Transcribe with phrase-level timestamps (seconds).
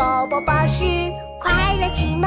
[0.00, 0.82] 宝宝巴士
[1.38, 2.26] 快乐启蒙。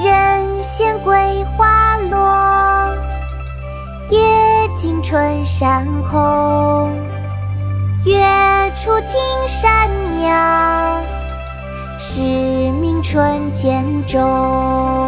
[0.00, 2.94] 人闲桂花落，
[4.10, 4.20] 夜
[4.76, 6.92] 静春山空。
[8.04, 8.16] 月
[8.76, 9.18] 出惊
[9.48, 9.90] 山
[10.20, 11.02] 鸟，
[11.98, 12.20] 时
[12.80, 15.07] 鸣春涧中。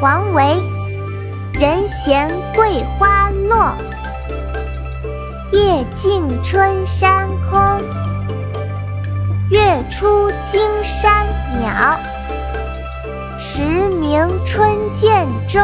[0.00, 0.42] 王维。
[1.52, 3.76] 人闲桂花落，
[5.52, 7.60] 夜静春山空。
[9.50, 11.26] 月出惊山
[11.60, 11.98] 鸟，
[13.38, 13.62] 时
[14.00, 15.60] 鸣春涧中。